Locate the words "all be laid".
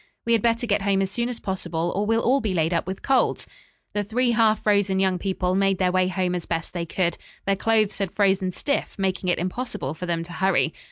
2.23-2.73